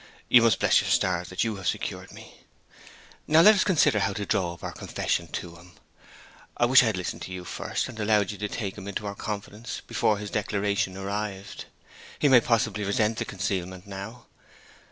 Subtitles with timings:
[0.29, 2.33] You must bless your stars that you have secured me.
[3.27, 5.73] Now let us consider how to draw up our confession to him.
[6.57, 8.87] I wish I had listened to you at first, and allowed you to take him
[8.87, 11.65] into our confidence before his declaration arrived.
[12.17, 14.25] He may possibly resent the concealment now.